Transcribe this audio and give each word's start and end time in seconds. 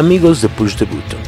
amigos 0.00 0.40
de 0.40 0.48
Push 0.48 0.76
the 0.76 0.86
Button. 0.86 1.20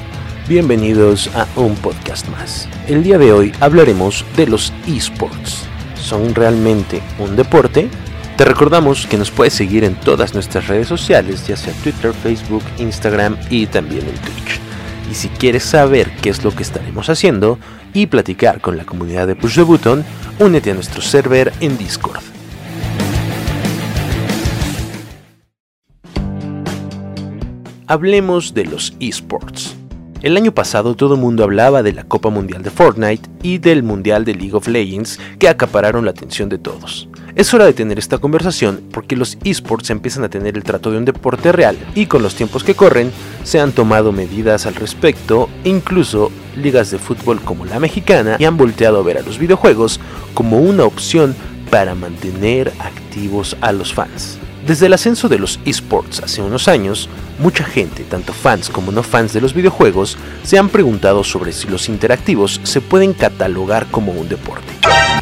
Bienvenidos 0.49 1.29
a 1.35 1.47
un 1.57 1.75
podcast 1.75 2.27
más. 2.31 2.67
El 2.89 3.03
día 3.03 3.19
de 3.19 3.31
hoy 3.31 3.53
hablaremos 3.61 4.25
de 4.35 4.47
los 4.47 4.73
esports. 4.89 5.67
¿Son 5.95 6.35
realmente 6.35 7.03
un 7.19 7.37
deporte? 7.37 7.91
Te 8.39 8.47
recordamos 8.47 9.07
que 9.07 9.19
nos 9.19 9.31
puedes 9.31 9.53
seguir 9.53 9.85
en 9.85 9.95
todas 9.95 10.33
nuestras 10.33 10.69
redes 10.69 10.89
sociales, 10.89 11.47
ya 11.47 11.55
sea 11.55 11.75
Twitter, 11.83 12.15
Facebook, 12.15 12.63
Instagram 12.79 13.37
y 13.51 13.67
también 13.67 14.09
en 14.09 14.15
Twitch. 14.15 14.59
Y 15.11 15.15
si 15.17 15.29
quieres 15.29 15.65
saber 15.65 16.11
qué 16.23 16.31
es 16.31 16.43
lo 16.43 16.51
que 16.53 16.63
estaremos 16.63 17.11
haciendo 17.11 17.59
y 17.93 18.07
platicar 18.07 18.63
con 18.63 18.79
la 18.79 18.87
comunidad 18.87 19.27
de 19.27 19.37
Push 19.37 19.57
the 19.57 19.63
Button, 19.65 20.03
únete 20.39 20.71
a 20.71 20.75
nuestro 20.75 21.03
server 21.03 21.53
en 21.61 21.77
Discord. 21.77 22.23
Hablemos 27.89 28.55
de 28.55 28.65
los 28.65 28.95
esports. 29.01 29.75
El 30.23 30.37
año 30.37 30.55
pasado 30.55 30.95
todo 30.95 31.15
el 31.15 31.21
mundo 31.21 31.43
hablaba 31.43 31.83
de 31.83 31.93
la 31.93 32.05
Copa 32.05 32.31
Mundial 32.31 32.63
de 32.63 32.71
Fortnite 32.71 33.29
y 33.43 33.59
del 33.59 33.83
Mundial 33.83 34.25
de 34.25 34.37
League 34.37 34.55
of 34.55 34.69
Legends 34.69 35.19
que 35.41 35.49
acapararon 35.49 36.05
la 36.05 36.13
atención 36.13 36.49
de 36.49 36.59
todos. 36.59 37.09
Es 37.35 37.53
hora 37.53 37.65
de 37.65 37.73
tener 37.73 37.99
esta 37.99 38.19
conversación 38.19 38.85
porque 38.93 39.17
los 39.17 39.37
esports 39.43 39.91
empiezan 39.91 40.23
a 40.23 40.29
tener 40.29 40.57
el 40.57 40.63
trato 40.63 40.93
de 40.93 40.99
un 40.99 41.05
deporte 41.05 41.51
real 41.51 41.77
y 41.97 42.07
con 42.07 42.23
los 42.23 42.37
tiempos 42.37 42.63
que 42.63 42.77
corren 42.77 43.11
se 43.43 43.59
han 43.59 43.73
tomado 43.73 44.13
medidas 44.13 44.67
al 44.67 44.77
respecto 44.77 45.49
e 45.65 45.71
incluso 45.71 46.31
ligas 46.57 46.93
de 46.93 46.99
fútbol 46.99 47.41
como 47.41 47.65
la 47.65 47.81
mexicana 47.81 48.37
y 48.39 48.45
han 48.45 48.57
volteado 48.57 49.01
a 49.01 49.03
ver 49.03 49.19
a 49.19 49.23
los 49.23 49.39
videojuegos 49.39 49.99
como 50.35 50.61
una 50.61 50.85
opción 50.85 51.35
para 51.69 51.97
mantener 51.97 52.73
activos 52.79 53.57
a 53.61 53.73
los 53.73 53.93
fans. 53.93 54.39
Desde 54.67 54.87
el 54.87 54.93
ascenso 54.93 55.29
de 55.29 55.41
los 55.41 55.59
esports 55.65 56.21
hace 56.23 56.41
unos 56.41 56.69
años, 56.69 57.09
mucha 57.41 57.65
gente, 57.65 58.05
tanto 58.05 58.33
fans 58.33 58.69
como 58.69 58.93
no 58.93 59.03
fans 59.03 59.33
de 59.33 59.41
los 59.41 59.55
videojuegos, 59.55 60.17
se 60.45 60.57
han 60.57 60.69
preguntado 60.69 61.25
sobre 61.25 61.53
si 61.53 61.67
los 61.67 61.89
interactivos 61.89 62.61
se 62.63 62.81
pueden 62.81 63.13
catalogar 63.13 63.87
como 63.91 64.13
un 64.13 64.29
deporte, 64.29 64.73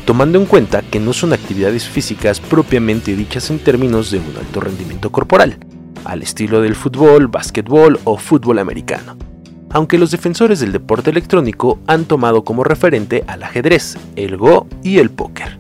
tomando 0.05 0.39
en 0.39 0.45
cuenta 0.45 0.83
que 0.83 1.01
no 1.01 1.15
son 1.15 1.33
actividades 1.33 1.89
físicas 1.89 2.39
propiamente 2.39 3.17
dichas 3.17 3.49
en 3.49 3.61
términos 3.61 4.11
de 4.11 4.19
un 4.19 4.37
alto 4.39 4.61
rendimiento 4.61 5.11
corporal, 5.11 5.57
al 6.05 6.23
estilo 6.23 6.61
del 6.61 6.75
fútbol, 6.75 7.29
básquetbol 7.29 7.99
o 8.05 8.19
fútbol 8.19 8.59
americano. 8.59 9.17
Aunque 9.71 9.97
los 9.97 10.11
defensores 10.11 10.61
del 10.61 10.73
deporte 10.73 11.11
electrónico 11.11 11.79
han 11.87 12.05
tomado 12.05 12.45
como 12.45 12.63
referente 12.63 13.25
al 13.27 13.43
ajedrez, 13.43 13.97
el 14.17 14.37
Go 14.37 14.67
y 14.83 14.99
el 14.99 15.11
póker 15.11 15.60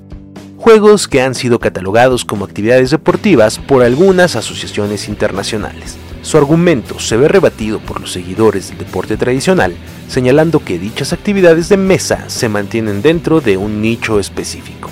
juegos 0.60 1.08
que 1.08 1.22
han 1.22 1.34
sido 1.34 1.58
catalogados 1.58 2.26
como 2.26 2.44
actividades 2.44 2.90
deportivas 2.90 3.58
por 3.58 3.82
algunas 3.82 4.36
asociaciones 4.36 5.08
internacionales. 5.08 5.96
Su 6.20 6.36
argumento 6.36 6.98
se 6.98 7.16
ve 7.16 7.28
rebatido 7.28 7.78
por 7.78 7.98
los 7.98 8.12
seguidores 8.12 8.68
del 8.68 8.76
deporte 8.76 9.16
tradicional, 9.16 9.74
señalando 10.06 10.62
que 10.62 10.78
dichas 10.78 11.14
actividades 11.14 11.70
de 11.70 11.78
mesa 11.78 12.28
se 12.28 12.50
mantienen 12.50 13.00
dentro 13.00 13.40
de 13.40 13.56
un 13.56 13.80
nicho 13.80 14.20
específico. 14.20 14.90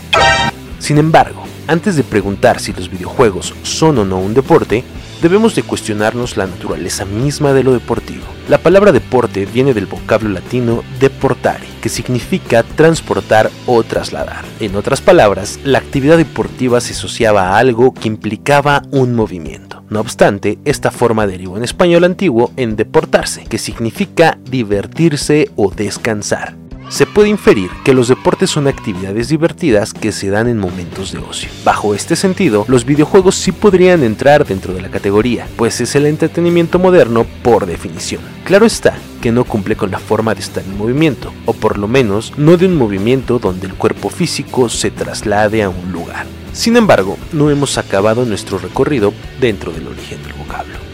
Sin 0.79 0.97
embargo, 0.97 1.45
antes 1.69 1.95
de 1.97 2.03
preguntar 2.03 2.59
si 2.59 2.73
los 2.73 2.91
videojuegos 2.91 3.55
son 3.63 3.99
o 3.99 4.05
no 4.05 4.19
un 4.19 4.35
deporte, 4.35 4.83
debemos 5.23 5.55
de 5.55 5.63
cuestionarnos 5.63 6.37
la 6.37 6.47
naturaleza 6.47 7.05
misma 7.05 7.53
de 7.53 7.63
lo 7.63 7.73
deportivo. 7.73 8.25
La 8.49 8.59
palabra 8.59 8.93
deporte 8.93 9.47
viene 9.47 9.75
del 9.75 9.87
vocablo 9.87 10.31
latino 10.31 10.83
deportare, 10.99 11.67
que 11.83 11.89
significa 11.89 12.63
transportar 12.63 13.51
o 13.67 13.83
trasladar. 13.83 14.45
En 14.61 14.75
otras 14.75 15.01
palabras, 15.01 15.61
la 15.65 15.79
actividad 15.79 16.17
deportiva 16.17 16.81
se 16.81 16.95
asociaba 16.95 17.51
a 17.51 17.59
algo 17.59 17.93
que 17.93 18.09
implicaba 18.09 18.83
un 18.91 19.15
movimiento. 19.15 19.85
No 19.91 20.01
obstante, 20.01 20.59
esta 20.65 20.91
forma 20.91 21.27
derivó 21.27 21.57
en 21.57 21.65
español 21.65 22.05
antiguo 22.05 22.53
en 22.57 22.77
deportarse, 22.77 23.45
que 23.45 23.59
significa 23.59 24.39
divertirse 24.45 25.51
o 25.57 25.71
descansar 25.71 26.55
se 26.89 27.07
puede 27.07 27.29
inferir 27.29 27.71
que 27.85 27.95
los 27.95 28.09
deportes 28.09 28.51
son 28.51 28.67
actividades 28.67 29.29
divertidas 29.29 29.93
que 29.93 30.13
se 30.13 30.31
dan 30.31 30.49
en 30.49 30.59
momentos 30.59 31.13
de 31.13 31.19
ocio. 31.19 31.51
Bajo 31.65 31.95
este 31.95 32.17
sentido, 32.17 32.65
los 32.69 32.85
videojuegos 32.85 33.35
sí 33.35 33.53
podrían 33.53 34.03
entrar 34.03 34.47
dentro 34.47 34.75
de 34.75 34.83
la 34.83 34.91
categoría, 34.91 35.47
pues 35.57 35.81
es 35.81 35.95
el 35.95 36.07
entretenimiento 36.07 36.79
moderno 36.79 37.27
por 37.43 37.67
definición. 37.67 38.23
Claro 38.45 38.67
está 38.67 38.95
que 39.21 39.33
no 39.33 39.45
cumple 39.45 39.77
con 39.77 39.91
la 39.91 39.99
forma 39.99 40.35
de 40.35 40.41
estar 40.41 40.65
en 40.65 40.79
movimiento, 40.79 41.33
o 41.45 41.53
por 41.53 41.79
lo 41.79 41.89
menos 41.89 42.33
no 42.37 42.57
de 42.57 42.67
un 42.67 42.77
movimiento 42.77 43.39
donde 43.39 43.67
el 43.67 43.75
cuerpo 43.75 44.11
físico 44.11 44.69
se 44.69 44.91
traslade 44.91 45.63
a 45.63 45.69
un 45.69 45.93
lugar. 45.93 46.27
Sin 46.53 46.77
embargo, 46.77 47.17
no 47.33 47.51
hemos 47.51 47.79
acabado 47.79 48.25
nuestro 48.25 48.59
recorrido 48.59 49.13
dentro 49.41 49.73
del 49.73 49.87
origen 49.87 50.23
del 50.23 50.33
vocablo. 50.33 50.88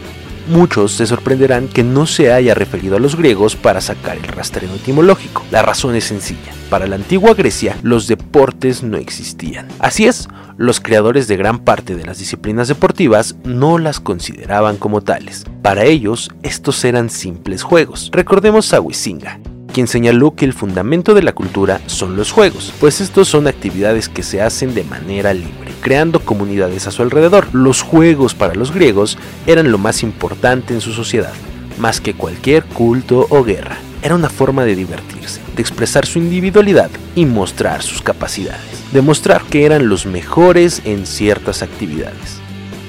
Muchos 0.47 0.93
se 0.93 1.06
sorprenderán 1.06 1.69
que 1.69 1.82
no 1.82 2.06
se 2.06 2.31
haya 2.31 2.55
referido 2.55 2.97
a 2.97 3.00
los 3.00 3.16
griegos 3.16 3.56
para 3.56 3.81
sacar 3.81 4.19
el 4.19 4.25
rastreo 4.25 4.75
etimológico. 4.75 5.43
La 5.50 5.62
razón 5.62 5.94
es 5.94 6.05
sencilla. 6.05 6.53
Para 6.69 6.87
la 6.87 6.97
antigua 6.97 7.32
Grecia, 7.32 7.78
los 7.82 8.09
deportes 8.09 8.82
no 8.82 8.99
existían. 8.99 9.69
Así 9.78 10.06
es, 10.06 10.28
los 10.59 10.81
creadores 10.81 11.28
de 11.28 11.38
gran 11.38 11.60
parte 11.60 11.94
de 11.94 12.05
las 12.05 12.19
disciplinas 12.19 12.69
deportivas 12.69 13.37
no 13.44 13.78
las 13.78 14.00
consideraban 14.00 14.77
como 14.77 15.00
tales. 15.00 15.44
Para 15.62 15.84
ellos, 15.84 16.31
estos 16.43 16.84
eran 16.84 17.09
simples 17.09 17.62
juegos. 17.62 18.11
Recordemos 18.12 18.75
a 18.75 18.81
Huizinga, 18.82 19.41
quien 19.72 19.87
señaló 19.88 20.34
que 20.34 20.44
el 20.44 20.53
fundamento 20.53 21.15
de 21.15 21.22
la 21.22 21.32
cultura 21.32 21.81
son 21.87 22.16
los 22.16 22.32
juegos, 22.32 22.72
pues 22.81 23.00
estos 23.00 23.28
son 23.28 23.47
actividades 23.47 24.11
que 24.11 24.22
se 24.22 24.43
hacen 24.43 24.75
de 24.75 24.84
manera 24.84 25.32
libre 25.32 25.63
creando 25.84 26.20
comunidades 26.20 26.86
a 26.86 26.90
su 26.90 27.02
alrededor. 27.02 27.46
Los 27.52 27.82
juegos 27.82 28.34
para 28.34 28.54
los 28.54 28.72
griegos 28.72 29.18
eran 29.46 29.70
lo 29.70 29.76
más 29.76 30.02
importante 30.02 30.72
en 30.72 30.80
su 30.80 30.94
sociedad, 30.94 31.34
más 31.78 32.00
que 32.00 32.14
cualquier 32.14 32.64
culto 32.64 33.26
o 33.28 33.44
guerra. 33.44 33.76
Era 34.02 34.14
una 34.14 34.30
forma 34.30 34.64
de 34.64 34.76
divertirse, 34.76 35.42
de 35.54 35.60
expresar 35.60 36.06
su 36.06 36.18
individualidad 36.18 36.90
y 37.14 37.26
mostrar 37.26 37.82
sus 37.82 38.00
capacidades, 38.00 38.82
demostrar 38.94 39.42
que 39.42 39.66
eran 39.66 39.90
los 39.90 40.06
mejores 40.06 40.80
en 40.86 41.06
ciertas 41.06 41.62
actividades. 41.62 42.40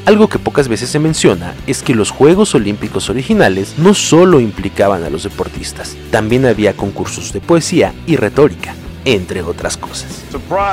Algo 0.06 0.30
que 0.30 0.40
pocas 0.40 0.70
veces 0.70 0.90
se 0.90 1.00
menciona 1.00 1.54
es 1.68 1.84
que 1.84 1.96
los 1.96 2.12
Juegos 2.12 2.56
Olímpicos 2.56 3.10
originales 3.10 3.74
no 3.78 3.94
solo 3.94 4.40
implicaban 4.40 5.04
a 5.04 5.10
los 5.10 5.24
deportistas, 5.24 5.98
también 6.12 6.46
había 6.46 6.78
concursos 6.78 7.34
de 7.34 7.42
poesía 7.42 7.94
y 8.08 8.16
retórica, 8.16 8.74
entre 9.04 9.42
otras 9.42 9.76
cosas. 9.76 10.24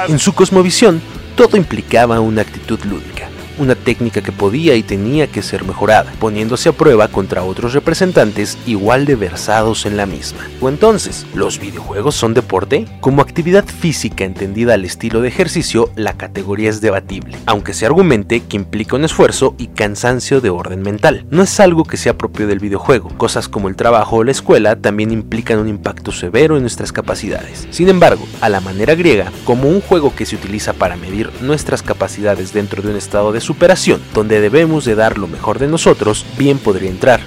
En 0.08 0.18
su 0.20 0.34
cosmovisión, 0.34 1.00
todo 1.36 1.56
implicaba 1.56 2.20
una 2.20 2.42
actitud 2.42 2.78
lúdica, 2.84 3.21
una 3.58 3.74
técnica 3.74 4.20
que 4.20 4.32
podía 4.32 4.74
y 4.74 4.82
tenía 4.82 5.26
que 5.26 5.42
ser 5.42 5.64
mejorada, 5.64 6.12
poniéndose 6.18 6.68
a 6.68 6.72
prueba 6.72 7.08
contra 7.08 7.42
otros 7.42 7.72
representantes 7.72 8.58
igual 8.66 9.04
de 9.04 9.16
versados 9.16 9.86
en 9.86 9.96
la 9.96 10.06
misma. 10.06 10.40
¿O 10.60 10.68
entonces, 10.68 11.26
los 11.34 11.58
videojuegos 11.58 12.14
son 12.14 12.34
deporte? 12.34 12.86
Como 13.00 13.22
actividad 13.22 13.64
física 13.64 14.24
entendida 14.24 14.74
al 14.74 14.84
estilo 14.84 15.20
de 15.20 15.28
ejercicio, 15.28 15.90
la 15.96 16.14
categoría 16.14 16.70
es 16.70 16.80
debatible, 16.80 17.38
aunque 17.46 17.74
se 17.74 17.86
argumente 17.86 18.40
que 18.40 18.56
implica 18.56 18.96
un 18.96 19.04
esfuerzo 19.04 19.54
y 19.58 19.68
cansancio 19.68 20.40
de 20.40 20.50
orden 20.50 20.82
mental. 20.82 21.26
No 21.30 21.42
es 21.42 21.60
algo 21.60 21.84
que 21.84 21.96
sea 21.96 22.16
propio 22.16 22.46
del 22.46 22.58
videojuego, 22.58 23.10
cosas 23.16 23.48
como 23.48 23.68
el 23.68 23.76
trabajo 23.76 24.16
o 24.16 24.24
la 24.24 24.32
escuela 24.32 24.76
también 24.76 25.12
implican 25.12 25.58
un 25.58 25.68
impacto 25.68 26.12
severo 26.12 26.56
en 26.56 26.62
nuestras 26.62 26.92
capacidades. 26.92 27.66
Sin 27.70 27.88
embargo, 27.88 28.26
a 28.40 28.48
la 28.48 28.60
manera 28.60 28.94
griega, 28.94 29.32
como 29.44 29.68
un 29.68 29.80
juego 29.80 30.14
que 30.14 30.26
se 30.26 30.36
utiliza 30.36 30.72
para 30.72 30.96
medir 30.96 31.30
nuestras 31.40 31.82
capacidades 31.82 32.52
dentro 32.52 32.82
de 32.82 32.90
un 32.90 32.96
estado 32.96 33.32
de 33.32 33.40
superación, 33.42 34.00
donde 34.14 34.40
debemos 34.40 34.86
de 34.86 34.94
dar 34.94 35.18
lo 35.18 35.28
mejor 35.28 35.58
de 35.58 35.68
nosotros, 35.68 36.24
bien 36.38 36.56
podría 36.58 36.88
entrar. 36.88 37.20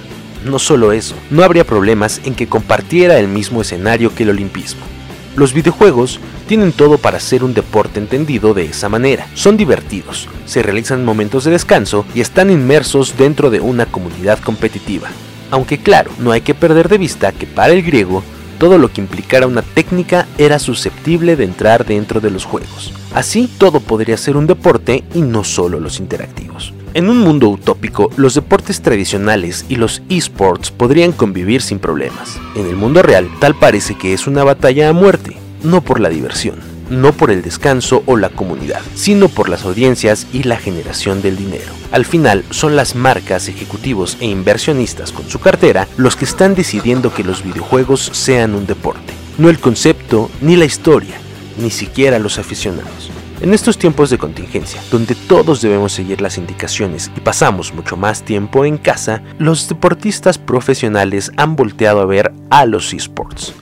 No 0.44 0.58
solo 0.58 0.90
eso, 0.90 1.14
no 1.30 1.44
habría 1.44 1.64
problemas 1.64 2.20
en 2.24 2.34
que 2.34 2.48
compartiera 2.48 3.18
el 3.18 3.28
mismo 3.28 3.62
escenario 3.62 4.14
que 4.14 4.24
el 4.24 4.30
olimpismo. 4.30 4.84
Los 5.36 5.52
videojuegos 5.52 6.18
tienen 6.48 6.72
todo 6.72 6.98
para 6.98 7.20
ser 7.20 7.44
un 7.44 7.52
deporte 7.52 8.00
entendido 8.00 8.54
de 8.54 8.64
esa 8.64 8.88
manera. 8.88 9.26
Son 9.34 9.56
divertidos, 9.56 10.28
se 10.46 10.62
realizan 10.62 11.04
momentos 11.04 11.44
de 11.44 11.50
descanso 11.50 12.06
y 12.14 12.20
están 12.20 12.50
inmersos 12.50 13.16
dentro 13.18 13.50
de 13.50 13.60
una 13.60 13.86
comunidad 13.86 14.38
competitiva. 14.38 15.08
Aunque 15.50 15.78
claro, 15.78 16.10
no 16.18 16.32
hay 16.32 16.40
que 16.40 16.54
perder 16.54 16.88
de 16.88 16.98
vista 16.98 17.32
que 17.32 17.46
para 17.46 17.72
el 17.72 17.82
griego, 17.82 18.24
todo 18.58 18.78
lo 18.78 18.92
que 18.92 19.00
implicara 19.00 19.46
una 19.46 19.62
técnica 19.62 20.26
era 20.38 20.58
susceptible 20.58 21.36
de 21.36 21.44
entrar 21.44 21.86
dentro 21.86 22.20
de 22.20 22.30
los 22.30 22.44
juegos. 22.44 22.92
Así, 23.14 23.48
todo 23.58 23.80
podría 23.80 24.16
ser 24.16 24.36
un 24.36 24.46
deporte 24.46 25.04
y 25.14 25.20
no 25.20 25.44
solo 25.44 25.80
los 25.80 26.00
interactivos. 26.00 26.74
En 26.94 27.10
un 27.10 27.18
mundo 27.18 27.48
utópico, 27.48 28.10
los 28.16 28.34
deportes 28.34 28.80
tradicionales 28.80 29.66
y 29.68 29.76
los 29.76 30.02
esports 30.08 30.70
podrían 30.70 31.12
convivir 31.12 31.60
sin 31.60 31.78
problemas. 31.78 32.38
En 32.54 32.66
el 32.66 32.76
mundo 32.76 33.02
real, 33.02 33.28
tal 33.38 33.54
parece 33.54 33.96
que 33.96 34.14
es 34.14 34.26
una 34.26 34.44
batalla 34.44 34.88
a 34.88 34.92
muerte, 34.92 35.36
no 35.62 35.82
por 35.82 36.00
la 36.00 36.08
diversión, 36.08 36.56
no 36.90 37.12
por 37.12 37.30
el 37.30 37.42
descanso 37.42 38.02
o 38.06 38.16
la 38.16 38.28
comunidad, 38.28 38.80
sino 38.94 39.28
por 39.28 39.48
las 39.48 39.64
audiencias 39.64 40.26
y 40.32 40.42
la 40.44 40.56
generación 40.56 41.22
del 41.22 41.36
dinero. 41.36 41.72
Al 41.92 42.04
final, 42.04 42.44
son 42.50 42.76
las 42.76 42.94
marcas, 42.94 43.48
ejecutivos 43.48 44.16
e 44.20 44.26
inversionistas 44.26 45.12
con 45.12 45.28
su 45.28 45.38
cartera 45.38 45.88
los 45.96 46.16
que 46.16 46.24
están 46.24 46.54
decidiendo 46.54 47.12
que 47.12 47.24
los 47.24 47.42
videojuegos 47.42 48.10
sean 48.12 48.54
un 48.54 48.66
deporte, 48.66 49.12
no 49.38 49.48
el 49.48 49.58
concepto 49.58 50.30
ni 50.40 50.56
la 50.56 50.64
historia, 50.64 51.16
ni 51.58 51.70
siquiera 51.70 52.18
los 52.18 52.38
aficionados. 52.38 53.10
En 53.40 53.52
estos 53.52 53.76
tiempos 53.76 54.08
de 54.08 54.16
contingencia, 54.16 54.80
donde 54.90 55.14
todos 55.14 55.60
debemos 55.60 55.92
seguir 55.92 56.22
las 56.22 56.38
indicaciones 56.38 57.10
y 57.14 57.20
pasamos 57.20 57.74
mucho 57.74 57.96
más 57.96 58.22
tiempo 58.22 58.64
en 58.64 58.78
casa, 58.78 59.22
los 59.38 59.68
deportistas 59.68 60.38
profesionales 60.38 61.30
han 61.36 61.54
volteado 61.54 62.00
a 62.00 62.06
ver 62.06 62.32
a 62.48 62.64
los 62.64 62.94
esports. 62.94 63.52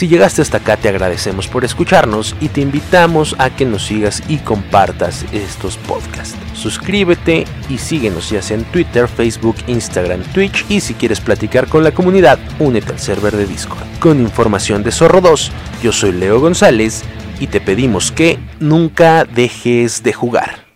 Si 0.00 0.08
llegaste 0.08 0.40
hasta 0.40 0.56
acá 0.56 0.78
te 0.78 0.88
agradecemos 0.88 1.46
por 1.46 1.62
escucharnos 1.62 2.34
y 2.40 2.48
te 2.48 2.62
invitamos 2.62 3.36
a 3.36 3.50
que 3.50 3.66
nos 3.66 3.84
sigas 3.84 4.22
y 4.28 4.38
compartas 4.38 5.26
estos 5.30 5.76
podcasts. 5.76 6.38
Suscríbete 6.54 7.44
y 7.68 7.76
síguenos 7.76 8.30
ya 8.30 8.40
sea 8.40 8.56
en 8.56 8.64
Twitter, 8.64 9.08
Facebook, 9.08 9.56
Instagram, 9.66 10.22
Twitch 10.32 10.64
y 10.70 10.80
si 10.80 10.94
quieres 10.94 11.20
platicar 11.20 11.66
con 11.68 11.84
la 11.84 11.92
comunidad, 11.92 12.38
únete 12.58 12.92
al 12.92 12.98
server 12.98 13.36
de 13.36 13.46
Discord. 13.46 13.84
Con 13.98 14.22
información 14.22 14.82
de 14.82 14.90
Zorro 14.90 15.20
2, 15.20 15.52
yo 15.82 15.92
soy 15.92 16.12
Leo 16.12 16.40
González 16.40 17.02
y 17.38 17.48
te 17.48 17.60
pedimos 17.60 18.10
que 18.10 18.38
nunca 18.58 19.26
dejes 19.26 20.02
de 20.02 20.14
jugar. 20.14 20.69